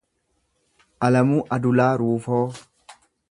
Alamuu 1.09 1.43
Adulaa 1.59 1.91
Ruufoo 2.05 2.43